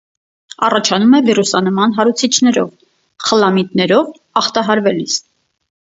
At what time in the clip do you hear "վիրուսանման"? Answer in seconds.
1.27-1.93